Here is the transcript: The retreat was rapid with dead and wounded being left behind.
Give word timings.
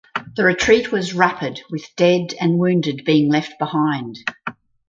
The 0.35 0.43
retreat 0.43 0.91
was 0.91 1.13
rapid 1.13 1.61
with 1.69 1.95
dead 1.95 2.33
and 2.41 2.57
wounded 2.57 3.03
being 3.05 3.29
left 3.31 3.59
behind. 3.59 4.17